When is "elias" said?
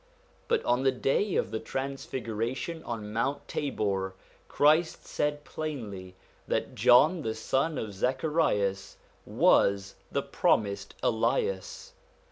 11.03-11.93